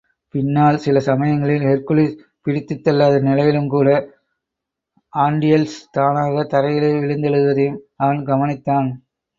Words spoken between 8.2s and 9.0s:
கவனித்தான்.